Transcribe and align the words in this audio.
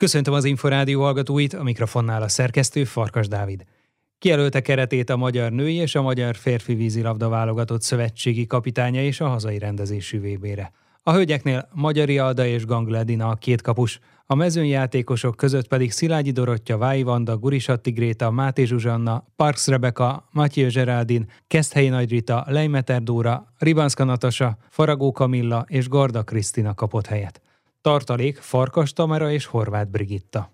Köszöntöm 0.00 0.34
az 0.34 0.44
Inforádió 0.44 1.02
hallgatóit, 1.02 1.54
a 1.54 1.62
mikrofonnál 1.62 2.22
a 2.22 2.28
szerkesztő 2.28 2.84
Farkas 2.84 3.28
Dávid. 3.28 3.64
Kijelölte 4.18 4.60
keretét 4.60 5.10
a 5.10 5.16
magyar 5.16 5.52
női 5.52 5.74
és 5.74 5.94
a 5.94 6.02
magyar 6.02 6.36
férfi 6.36 6.74
vízilabda 6.74 7.28
válogatott 7.28 7.82
szövetségi 7.82 8.46
kapitánya 8.46 9.02
és 9.02 9.20
a 9.20 9.28
hazai 9.28 9.58
rendezésű 9.58 10.20
VB-re. 10.20 10.72
A 11.02 11.12
hölgyeknél 11.12 11.68
Magyari 11.72 12.18
Alda 12.18 12.46
és 12.46 12.66
Gangledina 12.66 13.28
a 13.28 13.34
két 13.34 13.62
kapus, 13.62 14.00
a 14.26 14.34
mezőnyjátékosok 14.34 15.36
között 15.36 15.68
pedig 15.68 15.90
Szilágyi 15.90 16.30
Dorottya, 16.30 16.78
Vái 16.78 17.02
Vanda, 17.02 17.36
Gurisatti 17.36 17.90
Gréta, 17.90 18.30
Máté 18.30 18.64
Zsuzsanna, 18.64 19.26
Parks 19.36 19.66
Rebeka, 19.66 20.28
Matyő 20.32 20.68
Zseráldin, 20.68 21.30
Keszthelyi 21.46 21.88
Nagy 21.88 22.10
Rita, 22.10 22.44
Leimeter 22.48 23.02
Dóra, 23.02 23.54
Ribanszka 23.58 24.04
Natasa, 24.04 24.56
Faragó 24.68 25.12
Kamilla 25.12 25.64
és 25.68 25.88
Garda 25.88 26.22
Krisztina 26.22 26.74
kapott 26.74 27.06
helyet. 27.06 27.40
Tartalék 27.82 28.36
Farkas 28.36 28.92
Tamara 28.92 29.30
és 29.30 29.44
Horváth 29.44 29.90
Brigitta. 29.90 30.52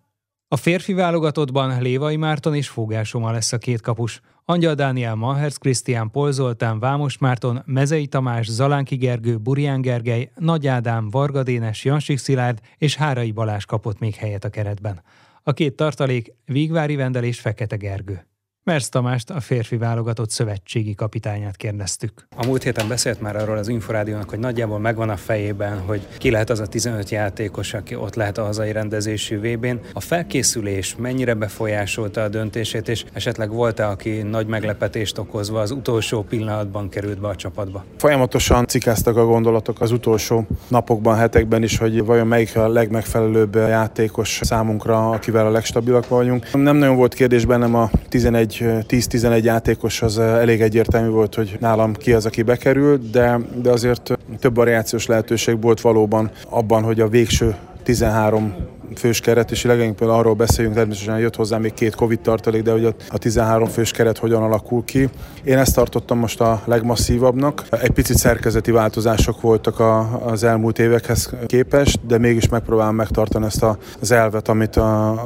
A 0.48 0.56
férfi 0.56 0.92
válogatottban 0.92 1.82
Lévai 1.82 2.16
Márton 2.16 2.54
és 2.54 2.68
Fogásoma 2.68 3.30
lesz 3.30 3.52
a 3.52 3.58
két 3.58 3.80
kapus. 3.80 4.20
Angyal 4.44 4.74
Dániel 4.74 5.14
Maherz 5.14 5.56
Krisztián 5.56 6.10
Pol 6.10 6.32
Zoltán 6.32 6.78
Vámos 6.78 7.18
Márton, 7.18 7.62
Mezei 7.64 8.06
Tamás, 8.06 8.50
Zalánki 8.50 8.96
Gergő, 8.96 9.38
Burján 9.38 9.80
Gergely, 9.80 10.30
Nagy 10.34 10.66
Ádám, 10.66 11.10
Varga 11.10 11.42
Dénes, 11.42 11.84
Jansik 11.84 12.18
Szilárd 12.18 12.60
és 12.78 12.96
Hárai 12.96 13.32
Balás 13.32 13.64
kapott 13.64 13.98
még 13.98 14.14
helyet 14.14 14.44
a 14.44 14.48
keretben. 14.48 15.02
A 15.42 15.52
két 15.52 15.76
tartalék 15.76 16.32
Vígvári 16.44 16.96
Vendel 16.96 17.24
és 17.24 17.40
Fekete 17.40 17.76
Gergő. 17.76 18.26
Mersz 18.70 18.88
Tamást, 18.88 19.30
a 19.30 19.40
férfi 19.40 19.76
válogatott 19.76 20.30
szövetségi 20.30 20.94
kapitányát 20.94 21.56
kérdeztük. 21.56 22.26
A 22.36 22.46
múlt 22.46 22.62
héten 22.62 22.88
beszélt 22.88 23.20
már 23.20 23.36
arról 23.36 23.58
az 23.58 23.68
Inforádiónak, 23.68 24.30
hogy 24.30 24.38
nagyjából 24.38 24.78
megvan 24.78 25.08
a 25.08 25.16
fejében, 25.16 25.78
hogy 25.78 26.06
ki 26.18 26.30
lehet 26.30 26.50
az 26.50 26.60
a 26.60 26.66
15 26.66 27.10
játékos, 27.10 27.74
aki 27.74 27.94
ott 27.94 28.14
lehet 28.14 28.38
a 28.38 28.44
hazai 28.44 28.72
rendezésű 28.72 29.38
VB-n. 29.38 29.80
A 29.92 30.00
felkészülés 30.00 30.96
mennyire 30.98 31.34
befolyásolta 31.34 32.22
a 32.22 32.28
döntését, 32.28 32.88
és 32.88 33.04
esetleg 33.12 33.50
volt-e, 33.50 33.88
aki 33.88 34.10
nagy 34.10 34.46
meglepetést 34.46 35.18
okozva 35.18 35.60
az 35.60 35.70
utolsó 35.70 36.22
pillanatban 36.22 36.88
került 36.88 37.20
be 37.20 37.28
a 37.28 37.36
csapatba? 37.36 37.84
Folyamatosan 37.96 38.66
cikáztak 38.66 39.16
a 39.16 39.24
gondolatok 39.24 39.80
az 39.80 39.90
utolsó 39.90 40.46
napokban, 40.68 41.16
hetekben 41.16 41.62
is, 41.62 41.78
hogy 41.78 42.04
vajon 42.04 42.26
melyik 42.26 42.56
a 42.56 42.68
legmegfelelőbb 42.68 43.54
játékos 43.54 44.40
számunkra, 44.42 45.10
akivel 45.10 45.46
a 45.46 45.50
legstabilak 45.50 46.08
vagyunk. 46.08 46.52
Nem 46.52 46.76
nagyon 46.76 46.96
volt 46.96 47.14
kérdés 47.14 47.44
bennem 47.44 47.74
a 47.74 47.90
11 48.08 48.54
10-11 48.60 49.42
játékos 49.42 50.02
az 50.02 50.18
elég 50.18 50.60
egyértelmű 50.60 51.08
volt, 51.08 51.34
hogy 51.34 51.56
nálam 51.60 51.94
ki 51.94 52.12
az, 52.12 52.26
aki 52.26 52.42
bekerült, 52.42 53.10
de, 53.10 53.38
de 53.62 53.70
azért 53.70 54.18
több 54.38 54.54
variációs 54.54 55.06
lehetőség 55.06 55.60
volt 55.60 55.80
valóban 55.80 56.30
abban, 56.48 56.82
hogy 56.82 57.00
a 57.00 57.08
végső 57.08 57.56
13 57.82 58.54
fős 58.98 59.20
keret, 59.20 59.50
és 59.50 59.64
leginkább 59.64 60.08
arról 60.08 60.34
beszéljünk, 60.34 60.76
természetesen 60.76 61.18
jött 61.18 61.36
hozzá 61.36 61.58
még 61.58 61.74
két 61.74 61.94
Covid 61.94 62.20
tartalék, 62.20 62.62
de 62.62 62.70
hogy 62.70 62.94
a 63.08 63.18
13 63.18 63.68
fős 63.68 63.90
keret 63.90 64.18
hogyan 64.18 64.42
alakul 64.42 64.84
ki. 64.84 65.08
Én 65.44 65.58
ezt 65.58 65.74
tartottam 65.74 66.18
most 66.18 66.40
a 66.40 66.62
legmasszívabbnak. 66.64 67.64
Egy 67.70 67.90
picit 67.90 68.16
szerkezeti 68.16 68.70
változások 68.70 69.40
voltak 69.40 69.80
a, 69.80 70.20
az 70.26 70.44
elmúlt 70.44 70.78
évekhez 70.78 71.30
képest, 71.46 72.06
de 72.06 72.18
mégis 72.18 72.48
megpróbálom 72.48 72.94
megtartani 72.94 73.44
ezt 73.44 73.62
a, 73.62 73.78
az 74.00 74.10
elvet, 74.10 74.48
amit 74.48 74.76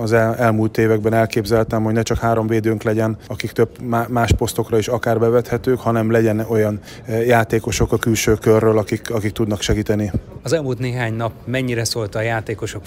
az 0.03 0.13
el, 0.13 0.37
elmúlt 0.37 0.79
években 0.79 1.13
elképzeltem, 1.13 1.83
hogy 1.83 1.93
ne 1.93 2.03
csak 2.03 2.19
három 2.19 2.47
védőnk 2.47 2.83
legyen, 2.83 3.17
akik 3.27 3.51
több 3.51 3.69
más 4.09 4.33
posztokra 4.33 4.79
is 4.79 4.89
akár 4.89 5.19
bevethetők, 5.19 5.81
hanem 5.81 6.11
legyen 6.11 6.45
olyan 6.49 6.81
eh, 7.05 7.27
játékosok 7.27 7.93
a 7.93 7.97
külső 7.97 8.35
körről, 8.35 8.79
akik, 8.79 9.11
akik 9.11 9.33
tudnak 9.33 9.61
segíteni. 9.61 10.11
Az 10.43 10.53
elmúlt 10.53 10.79
néhány 10.79 11.15
nap 11.15 11.33
mennyire 11.45 11.85
szólt 11.85 12.15
a 12.15 12.21
játékosok 12.21 12.85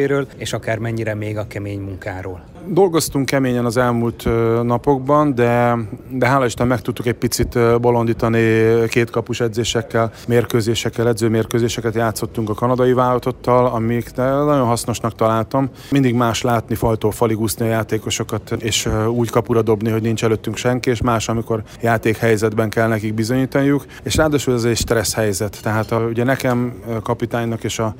frissítéséről, 0.00 0.26
és 0.36 0.52
akár 0.52 0.78
mennyire 0.78 1.14
még 1.14 1.38
a 1.38 1.46
kemény 1.46 1.80
munkáról? 1.80 2.42
Dolgoztunk 2.66 3.26
keményen 3.26 3.64
az 3.64 3.76
elmúlt 3.76 4.24
napokban, 4.62 5.34
de, 5.34 5.76
de 6.10 6.26
hála 6.26 6.44
Isten 6.44 6.66
meg 6.66 6.80
tudtuk 6.80 7.06
egy 7.06 7.14
picit 7.14 7.80
bolondítani 7.80 8.40
két 8.88 9.10
kapus 9.10 9.40
edzésekkel, 9.40 10.12
mérkőzésekkel, 10.28 11.08
edzőmérkőzéseket 11.08 11.94
játszottunk 11.94 12.50
a 12.50 12.54
kanadai 12.54 12.92
vállalatottal, 12.92 13.66
amik 13.66 14.14
nagyon 14.16 14.66
hasznosnak 14.66 15.14
találtam. 15.14 15.70
Mindig 15.90 16.14
más 16.14 16.42
látni 16.42 16.74
faltól 16.74 17.12
falig 17.12 17.40
úszni 17.40 17.66
a 17.66 17.70
játékosokat, 17.70 18.56
és 18.58 18.88
úgy 19.08 19.30
kapura 19.30 19.62
dobni, 19.62 19.90
hogy 19.90 20.02
nincs 20.02 20.24
előttünk 20.24 20.56
senki, 20.56 20.90
és 20.90 21.02
más, 21.02 21.28
amikor 21.28 21.62
játékhelyzetben 21.80 22.70
kell 22.70 22.88
nekik 22.88 23.14
bizonyítaniuk, 23.14 23.84
és 24.02 24.16
ráadásul 24.16 24.54
ez 24.54 24.64
egy 24.64 24.76
stressz 24.76 25.14
helyzet. 25.14 25.58
Tehát 25.62 25.92
a, 25.92 25.98
ugye 25.98 26.24
nekem 26.24 26.74
kapitánynak 27.02 27.64
és 27.64 27.78
a 27.78 27.94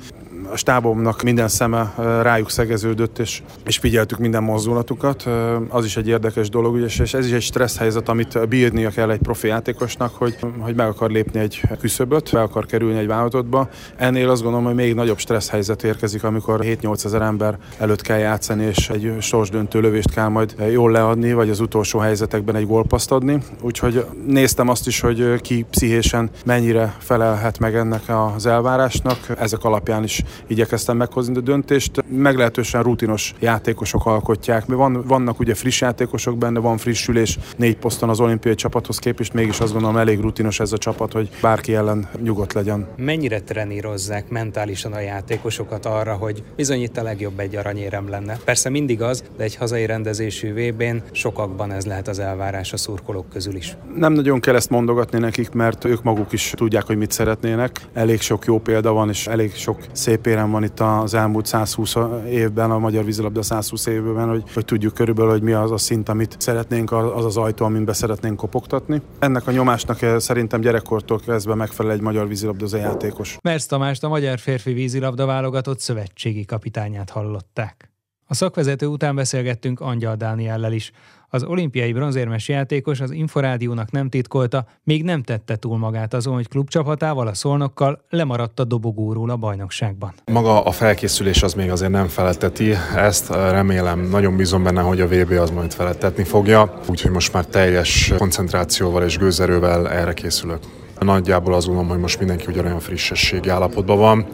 a 0.51 0.57
stábomnak 0.57 1.21
minden 1.21 1.47
szeme 1.47 1.93
rájuk 2.21 2.49
szegeződött, 2.49 3.19
és, 3.19 3.41
és 3.65 3.77
figyeltük 3.77 4.17
minden 4.17 4.43
mozdulatukat. 4.43 5.29
Az 5.69 5.85
is 5.85 5.97
egy 5.97 6.07
érdekes 6.07 6.49
dolog, 6.49 6.79
és 6.79 6.99
ez 6.99 7.25
is 7.25 7.31
egy 7.31 7.41
stressz 7.41 7.77
helyzet, 7.77 8.09
amit 8.09 8.47
bírnia 8.49 8.89
kell 8.89 9.11
egy 9.11 9.19
profi 9.19 9.47
játékosnak, 9.47 10.15
hogy, 10.15 10.37
hogy 10.59 10.75
meg 10.75 10.87
akar 10.87 11.11
lépni 11.11 11.39
egy 11.39 11.61
küszöböt, 11.79 12.31
be 12.31 12.41
akar 12.41 12.65
kerülni 12.65 12.99
egy 12.99 13.07
vállalatotba. 13.07 13.69
Ennél 13.95 14.29
azt 14.29 14.41
gondolom, 14.41 14.65
hogy 14.65 14.75
még 14.75 14.93
nagyobb 14.93 15.17
stressz 15.17 15.49
helyzet 15.49 15.83
érkezik, 15.83 16.23
amikor 16.23 16.59
7-8 16.63 17.05
ezer 17.05 17.21
ember 17.21 17.57
előtt 17.77 18.01
kell 18.01 18.17
játszani, 18.17 18.63
és 18.65 18.89
egy 18.89 19.13
sorsdöntő 19.19 19.79
lövést 19.79 20.13
kell 20.13 20.27
majd 20.27 20.55
jól 20.71 20.91
leadni, 20.91 21.33
vagy 21.33 21.49
az 21.49 21.59
utolsó 21.59 21.99
helyzetekben 21.99 22.55
egy 22.55 22.65
gólpaszt 22.65 23.11
adni. 23.11 23.37
Úgyhogy 23.61 24.05
néztem 24.25 24.67
azt 24.67 24.87
is, 24.87 24.99
hogy 24.99 25.41
ki 25.41 25.65
pszichésen 25.69 26.29
mennyire 26.45 26.95
felelhet 26.99 27.59
meg 27.59 27.75
ennek 27.75 28.01
az 28.35 28.45
elvárásnak. 28.45 29.17
Ezek 29.39 29.63
alapján 29.63 30.03
is 30.03 30.23
igyekeztem 30.47 30.97
meghozni 30.97 31.37
a 31.37 31.39
döntést. 31.41 32.03
Meglehetősen 32.09 32.83
rutinos 32.83 33.33
játékosok 33.39 34.05
alkotják. 34.05 34.65
Van, 34.65 35.03
vannak 35.07 35.39
ugye 35.39 35.55
friss 35.55 35.81
játékosok 35.81 36.37
benne, 36.37 36.59
van 36.59 36.77
frissülés 36.77 37.39
négy 37.57 37.77
poszton 37.77 38.09
az 38.09 38.19
olimpiai 38.19 38.55
csapathoz 38.55 38.99
képest, 38.99 39.33
mégis 39.33 39.59
azt 39.59 39.71
gondolom 39.73 39.97
elég 39.97 40.19
rutinos 40.19 40.59
ez 40.59 40.71
a 40.71 40.77
csapat, 40.77 41.13
hogy 41.13 41.29
bárki 41.41 41.75
ellen 41.75 42.07
nyugodt 42.23 42.53
legyen. 42.53 42.87
Mennyire 42.97 43.39
trenírozzák 43.41 44.29
mentálisan 44.29 44.93
a 44.93 44.99
játékosokat 44.99 45.85
arra, 45.85 46.13
hogy 46.13 46.43
bizony 46.55 46.81
itt 46.81 46.97
a 46.97 47.03
legjobb 47.03 47.39
egy 47.39 47.55
aranyérem 47.55 48.09
lenne? 48.09 48.37
Persze 48.45 48.69
mindig 48.69 49.01
az, 49.01 49.23
de 49.37 49.43
egy 49.43 49.55
hazai 49.55 49.85
rendezésű 49.85 50.53
VB-n 50.53 50.95
sokakban 51.11 51.71
ez 51.71 51.85
lehet 51.85 52.07
az 52.07 52.19
elvárás 52.19 52.73
a 52.73 52.77
szurkolók 52.77 53.29
közül 53.29 53.55
is. 53.55 53.77
Nem 53.95 54.13
nagyon 54.13 54.39
kell 54.39 54.55
ezt 54.55 54.69
mondogatni 54.69 55.19
nekik, 55.19 55.51
mert 55.51 55.85
ők 55.85 56.03
maguk 56.03 56.31
is 56.31 56.53
tudják, 56.55 56.83
hogy 56.83 56.97
mit 56.97 57.11
szeretnének. 57.11 57.81
Elég 57.93 58.21
sok 58.21 58.45
jó 58.45 58.59
példa 58.59 58.91
van, 58.91 59.09
és 59.09 59.27
elég 59.27 59.55
sok 59.55 59.79
szép 59.91 60.27
érem 60.31 60.51
van 60.51 60.63
itt 60.63 60.79
az 60.79 61.13
elmúlt 61.13 61.45
120 61.45 61.95
évben, 62.29 62.71
a 62.71 62.79
magyar 62.79 63.05
vízilabda 63.05 63.41
120 63.41 63.85
évben, 63.85 64.29
hogy, 64.29 64.43
hogy 64.53 64.65
tudjuk 64.65 64.93
körülbelül, 64.93 65.31
hogy 65.31 65.41
mi 65.41 65.51
az 65.51 65.71
a 65.71 65.77
szint, 65.77 66.09
amit 66.09 66.35
szeretnénk, 66.39 66.91
az 66.91 67.25
az 67.25 67.37
ajtó, 67.37 67.65
amin 67.65 67.85
be 67.85 67.93
szeretnénk 67.93 68.37
kopogtatni. 68.37 69.01
Ennek 69.19 69.47
a 69.47 69.51
nyomásnak 69.51 70.01
eh, 70.01 70.19
szerintem 70.19 70.61
gyerekkortól 70.61 71.19
kezdve 71.19 71.55
megfelel 71.55 71.91
egy 71.91 72.01
magyar 72.01 72.27
vízilabda 72.27 72.77
játékos. 72.77 73.37
Mersz 73.41 73.65
Tamást 73.65 74.03
a 74.03 74.07
magyar 74.07 74.39
férfi 74.39 74.73
vízilabda 74.73 75.25
válogatott 75.25 75.79
szövetségi 75.79 76.45
kapitányát 76.45 77.09
hallották. 77.09 77.90
A 78.31 78.33
szakvezető 78.33 78.85
után 78.85 79.15
beszélgettünk 79.15 79.79
Angyal 79.79 80.15
Dániellel 80.15 80.73
is. 80.73 80.91
Az 81.29 81.43
olimpiai 81.43 81.93
bronzérmes 81.93 82.47
játékos 82.47 82.99
az 82.99 83.11
Inforádiónak 83.11 83.91
nem 83.91 84.09
titkolta, 84.09 84.65
még 84.83 85.03
nem 85.03 85.23
tette 85.23 85.55
túl 85.55 85.77
magát 85.77 86.13
azon, 86.13 86.33
hogy 86.33 86.47
klubcsapatával, 86.47 87.27
a 87.27 87.33
szolnokkal 87.33 88.05
lemaradt 88.09 88.59
a 88.59 88.63
dobogóról 88.63 89.29
a 89.29 89.35
bajnokságban. 89.35 90.13
Maga 90.31 90.63
a 90.63 90.71
felkészülés 90.71 91.43
az 91.43 91.53
még 91.53 91.71
azért 91.71 91.91
nem 91.91 92.07
feletteti 92.07 92.73
ezt, 92.95 93.29
remélem, 93.29 93.99
nagyon 93.99 94.35
bízom 94.35 94.63
benne, 94.63 94.81
hogy 94.81 95.01
a 95.01 95.07
VB 95.07 95.31
az 95.31 95.49
majd 95.49 95.73
felettetni 95.73 96.23
fogja, 96.23 96.79
úgyhogy 96.89 97.11
most 97.11 97.33
már 97.33 97.45
teljes 97.45 98.13
koncentrációval 98.17 99.03
és 99.03 99.17
gőzerővel 99.17 99.89
erre 99.89 100.13
készülök. 100.13 100.59
Nagyjából 100.99 101.53
azt 101.53 101.65
gondolom, 101.65 101.89
hogy 101.89 101.99
most 101.99 102.19
mindenki 102.19 102.45
ugyanolyan 102.47 102.79
frissességi 102.79 103.49
állapotban 103.49 103.97
van. 103.97 104.25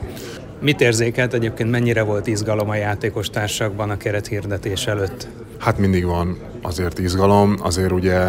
Mit 0.59 0.81
érzékelt 0.81 1.34
egyébként, 1.34 1.72
mennyire 1.72 2.01
volt 2.01 2.28
izgalom 2.28 2.69
a 2.69 2.75
játékos 2.75 3.29
társakban 3.29 3.90
a 3.90 3.97
kerethirdetés 3.97 4.87
előtt? 4.87 5.28
Hát 5.58 5.78
mindig 5.78 6.05
van 6.05 6.37
azért 6.61 6.99
izgalom, 6.99 7.55
azért 7.61 7.91
ugye 7.91 8.19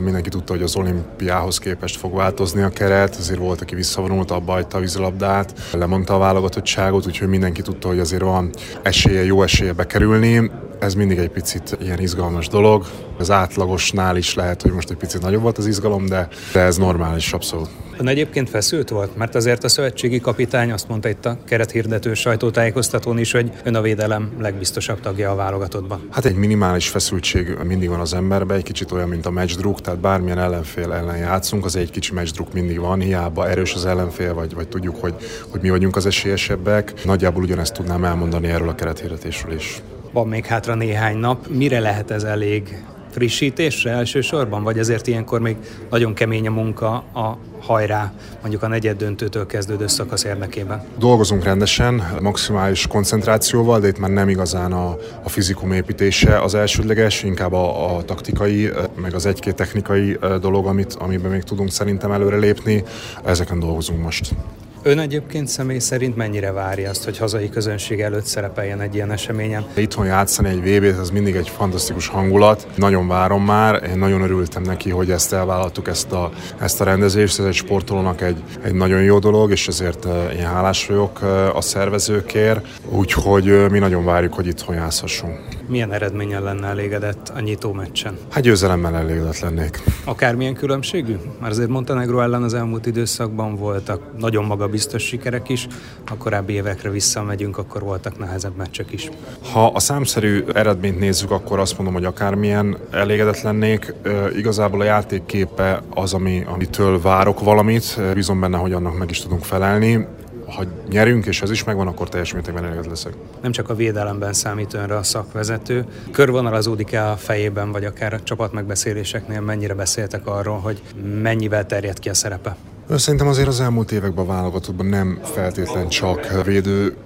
mindenki 0.00 0.28
tudta, 0.28 0.52
hogy 0.52 0.62
az 0.62 0.76
olimpiához 0.76 1.58
képest 1.58 1.96
fog 1.96 2.14
változni 2.14 2.62
a 2.62 2.68
keret, 2.68 3.16
azért 3.16 3.38
volt, 3.38 3.60
aki 3.60 3.74
visszavonult, 3.74 4.30
abba 4.30 4.52
hagyta 4.52 4.76
a 4.76 4.80
vízilabdát, 4.80 5.60
lemondta 5.72 6.14
a 6.14 6.18
válogatottságot, 6.18 7.06
úgyhogy 7.06 7.28
mindenki 7.28 7.62
tudta, 7.62 7.88
hogy 7.88 7.98
azért 7.98 8.22
van 8.22 8.50
esélye, 8.82 9.24
jó 9.24 9.42
esélye 9.42 9.72
bekerülni. 9.72 10.50
Ez 10.78 10.94
mindig 10.94 11.18
egy 11.18 11.30
picit 11.30 11.76
ilyen 11.82 12.00
izgalmas 12.00 12.48
dolog. 12.48 12.86
Az 13.18 13.30
átlagosnál 13.30 14.16
is 14.16 14.34
lehet, 14.34 14.62
hogy 14.62 14.72
most 14.72 14.90
egy 14.90 14.96
picit 14.96 15.22
nagyobb 15.22 15.42
volt 15.42 15.58
az 15.58 15.66
izgalom, 15.66 16.06
de, 16.06 16.28
de 16.52 16.60
ez 16.60 16.76
normális, 16.76 17.32
abszolút. 17.32 17.68
Ön 17.98 18.08
egyébként 18.08 18.50
feszült 18.50 18.88
volt? 18.88 19.16
Mert 19.16 19.34
azért 19.34 19.64
a 19.64 19.68
szövetségi 19.68 20.20
kapitány 20.20 20.72
azt 20.72 20.88
mondta 20.88 21.08
itt 21.08 21.26
a 21.26 21.38
kerethirdető 21.46 22.14
sajtótájékoztatón 22.14 23.18
is, 23.18 23.32
hogy 23.32 23.50
ön 23.64 23.74
a 23.74 23.80
védelem 23.80 24.32
legbiztosabb 24.38 25.00
tagja 25.00 25.30
a 25.30 25.34
válogatottban. 25.34 26.08
Hát 26.10 26.24
egy 26.24 26.34
minimális 26.34 26.88
feszültség 26.88 27.56
mindig 27.70 27.88
van 27.88 28.00
az 28.00 28.14
emberben, 28.14 28.56
egy 28.56 28.62
kicsit 28.62 28.92
olyan, 28.92 29.08
mint 29.08 29.26
a 29.26 29.30
matchdruk, 29.30 29.80
tehát 29.80 30.00
bármilyen 30.00 30.38
ellenfél 30.38 30.92
ellen 30.92 31.16
játszunk, 31.16 31.64
az 31.64 31.76
egy 31.76 31.90
kicsi 31.90 32.12
matchdruk 32.14 32.52
mindig 32.52 32.78
van, 32.78 33.00
hiába 33.00 33.48
erős 33.48 33.74
az 33.74 33.86
ellenfél, 33.86 34.34
vagy, 34.34 34.54
vagy 34.54 34.68
tudjuk, 34.68 34.96
hogy, 35.00 35.14
hogy 35.48 35.60
mi 35.60 35.70
vagyunk 35.70 35.96
az 35.96 36.06
esélyesebbek. 36.06 37.04
Nagyjából 37.04 37.42
ugyanezt 37.42 37.74
tudnám 37.74 38.04
elmondani 38.04 38.48
erről 38.48 38.68
a 38.68 38.74
kerethirdetésről 38.74 39.54
is. 39.54 39.82
Van 40.12 40.28
még 40.28 40.46
hátra 40.46 40.74
néhány 40.74 41.16
nap. 41.16 41.48
Mire 41.48 41.80
lehet 41.80 42.10
ez 42.10 42.22
elég? 42.22 42.84
Frissítésre 43.10 43.90
elsősorban, 43.90 44.62
vagy 44.62 44.78
azért 44.78 45.06
ilyenkor 45.06 45.40
még 45.40 45.56
nagyon 45.90 46.14
kemény 46.14 46.46
a 46.46 46.50
munka 46.50 46.92
a 47.14 47.38
hajrá, 47.60 48.12
mondjuk 48.40 48.62
a 48.62 48.68
negyed 48.68 48.96
döntőtől 48.96 49.46
kezdődő 49.46 49.86
szakasz 49.86 50.24
érdekében? 50.24 50.82
Dolgozunk 50.98 51.44
rendesen, 51.44 52.02
maximális 52.20 52.86
koncentrációval, 52.86 53.80
de 53.80 53.88
itt 53.88 53.98
már 53.98 54.10
nem 54.10 54.28
igazán 54.28 54.72
a, 54.72 54.96
a 55.22 55.28
fizikum 55.28 55.72
építése 55.72 56.40
az 56.40 56.54
elsődleges, 56.54 57.22
inkább 57.22 57.52
a, 57.52 57.96
a 57.96 58.04
taktikai, 58.04 58.70
meg 58.94 59.14
az 59.14 59.26
egy-két 59.26 59.54
technikai 59.54 60.18
dolog, 60.40 60.66
amit, 60.66 60.94
amiben 60.98 61.30
még 61.30 61.42
tudunk 61.42 61.70
szerintem 61.70 62.12
előre 62.12 62.36
lépni. 62.36 62.84
Ezeken 63.24 63.58
dolgozunk 63.58 64.02
most. 64.02 64.34
Ön 64.82 64.98
egyébként 64.98 65.48
személy 65.48 65.78
szerint 65.78 66.16
mennyire 66.16 66.52
várja 66.52 66.90
azt, 66.90 67.04
hogy 67.04 67.18
hazai 67.18 67.48
közönség 67.48 68.00
előtt 68.00 68.24
szerepeljen 68.24 68.80
egy 68.80 68.94
ilyen 68.94 69.10
eseményen? 69.10 69.66
Itthon 69.74 70.06
játszani 70.06 70.48
egy 70.48 70.60
vb 70.60 70.96
t 70.96 70.98
ez 70.98 71.10
mindig 71.10 71.34
egy 71.34 71.48
fantasztikus 71.48 72.08
hangulat. 72.08 72.66
Nagyon 72.76 73.08
várom 73.08 73.44
már, 73.44 73.82
én 73.82 73.98
nagyon 73.98 74.22
örültem 74.22 74.62
neki, 74.62 74.90
hogy 74.90 75.10
ezt 75.10 75.32
elvállaltuk, 75.32 75.88
ezt 75.88 76.12
a, 76.12 76.30
ezt 76.60 76.80
a 76.80 76.84
rendezést. 76.84 77.38
Ez 77.38 77.44
egy 77.44 77.54
sportolónak 77.54 78.20
egy, 78.20 78.42
egy 78.62 78.74
nagyon 78.74 79.02
jó 79.02 79.18
dolog, 79.18 79.50
és 79.50 79.68
ezért 79.68 80.04
uh, 80.04 80.12
én 80.38 80.46
hálás 80.46 80.86
vagyok 80.86 81.22
uh, 81.22 81.56
a 81.56 81.60
szervezőkért. 81.60 82.66
Úgyhogy 82.88 83.50
uh, 83.50 83.68
mi 83.68 83.78
nagyon 83.78 84.04
várjuk, 84.04 84.34
hogy 84.34 84.46
itthon 84.46 84.74
játszhassunk. 84.74 85.59
Milyen 85.70 85.92
eredményen 85.92 86.42
lenne 86.42 86.66
elégedett 86.66 87.32
a 87.36 87.40
nyitó 87.40 87.72
meccsen? 87.72 88.18
Hát 88.28 88.42
győzelemmel 88.42 88.96
elégedett 88.96 89.38
lennék. 89.38 89.82
Akármilyen 90.04 90.54
különbségű? 90.54 91.16
Már 91.40 91.50
azért 91.50 91.68
Montenegro 91.68 92.20
ellen 92.20 92.42
az 92.42 92.54
elmúlt 92.54 92.86
időszakban 92.86 93.56
voltak 93.56 94.02
nagyon 94.18 94.44
maga 94.44 94.68
biztos 94.68 95.02
sikerek 95.02 95.48
is, 95.48 95.66
a 96.10 96.16
korábbi 96.16 96.52
évekre 96.52 96.90
visszamegyünk, 96.90 97.58
akkor 97.58 97.82
voltak 97.82 98.18
nehezebb 98.18 98.56
meccsek 98.56 98.92
is. 98.92 99.08
Ha 99.52 99.66
a 99.66 99.80
számszerű 99.80 100.44
eredményt 100.54 100.98
nézzük, 100.98 101.30
akkor 101.30 101.58
azt 101.58 101.76
mondom, 101.76 101.94
hogy 101.94 102.04
akármilyen 102.04 102.76
elégedett 102.90 103.40
lennék. 103.40 103.94
Igazából 104.36 104.80
a 104.80 104.84
játékképe 104.84 105.82
az, 105.94 106.14
ami, 106.14 106.44
amitől 106.46 107.00
várok 107.00 107.40
valamit, 107.40 108.00
bízom 108.14 108.40
benne, 108.40 108.56
hogy 108.56 108.72
annak 108.72 108.98
meg 108.98 109.10
is 109.10 109.20
tudunk 109.20 109.44
felelni 109.44 110.06
ha 110.50 110.64
nyerünk, 110.88 111.26
és 111.26 111.42
ez 111.42 111.50
is 111.50 111.64
megvan, 111.64 111.86
akkor 111.86 112.08
teljes 112.08 112.32
mértékben 112.32 112.64
elégedett 112.64 112.88
leszek. 112.88 113.12
Nem 113.42 113.52
csak 113.52 113.68
a 113.68 113.74
védelemben 113.74 114.32
számít 114.32 114.74
önre 114.74 114.96
a 114.96 115.02
szakvezető, 115.02 115.84
körvonalazódik 116.10 116.92
el 116.92 117.10
a 117.10 117.16
fejében, 117.16 117.72
vagy 117.72 117.84
akár 117.84 118.12
a 118.12 118.22
csapatmegbeszéléseknél 118.22 119.40
mennyire 119.40 119.74
beszéltek 119.74 120.26
arról, 120.26 120.58
hogy 120.58 120.82
mennyivel 121.22 121.66
terjed 121.66 121.98
ki 121.98 122.08
a 122.08 122.14
szerepe? 122.14 122.56
Szerintem 122.96 123.28
azért 123.28 123.48
az 123.48 123.60
elmúlt 123.60 123.92
években 123.92 124.24
a 124.24 124.28
válogatottban 124.28 124.86
nem 124.86 125.18
feltétlen 125.22 125.88
csak 125.88 126.44
védő 126.44 126.96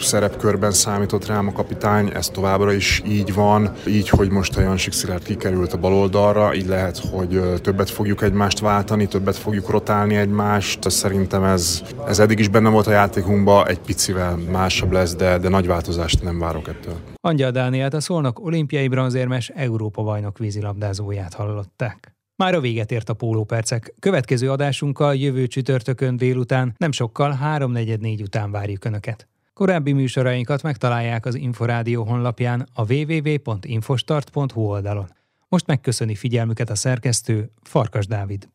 szerepkörben 0.00 0.70
számított 0.70 1.26
rám 1.26 1.48
a 1.48 1.52
kapitány, 1.52 2.10
ez 2.14 2.28
továbbra 2.28 2.72
is 2.72 3.02
így 3.06 3.34
van. 3.34 3.72
Így, 3.86 4.08
hogy 4.08 4.30
most 4.30 4.56
a 4.56 4.60
Jansik 4.60 4.92
Szilárd 4.92 5.22
kikerült 5.22 5.72
a 5.72 5.78
baloldalra, 5.78 6.54
így 6.54 6.66
lehet, 6.66 6.98
hogy 6.98 7.60
többet 7.60 7.90
fogjuk 7.90 8.22
egymást 8.22 8.58
váltani, 8.58 9.06
többet 9.06 9.36
fogjuk 9.36 9.70
rotálni 9.70 10.16
egymást. 10.16 10.90
Szerintem 10.90 11.44
ez, 11.44 11.82
ez 12.06 12.18
eddig 12.18 12.38
is 12.38 12.48
benne 12.48 12.68
volt 12.68 12.86
a 12.86 12.90
játékunkban, 12.90 13.68
egy 13.68 13.80
picivel 13.80 14.36
másabb 14.36 14.92
lesz, 14.92 15.14
de, 15.14 15.38
de 15.38 15.48
nagy 15.48 15.66
változást 15.66 16.22
nem 16.22 16.38
várok 16.38 16.68
ettől. 16.68 16.94
Angyal 17.20 17.50
Dániát 17.50 17.94
a 17.94 18.00
Szolnok 18.00 18.44
olimpiai 18.44 18.88
bronzérmes 18.88 19.48
Európa 19.48 20.02
bajnok 20.02 20.38
vízilabdázóját 20.38 21.34
hallották. 21.34 22.12
Már 22.42 22.54
a 22.54 22.60
véget 22.60 22.92
ért 22.92 23.08
a 23.08 23.14
pólópercek. 23.14 23.94
Következő 23.98 24.50
adásunkkal 24.50 25.14
jövő 25.14 25.46
csütörtökön 25.46 26.16
délután, 26.16 26.74
nem 26.76 26.92
sokkal 26.92 27.38
3.44 27.42 28.22
után 28.22 28.50
várjuk 28.50 28.84
Önöket. 28.84 29.28
Korábbi 29.54 29.92
műsorainkat 29.92 30.62
megtalálják 30.62 31.26
az 31.26 31.34
Inforádió 31.34 32.04
honlapján 32.04 32.68
a 32.74 32.92
www.infostart.hu 32.92 34.60
oldalon. 34.60 35.06
Most 35.48 35.66
megköszöni 35.66 36.14
figyelmüket 36.14 36.70
a 36.70 36.74
szerkesztő 36.74 37.50
Farkas 37.62 38.06
Dávid. 38.06 38.48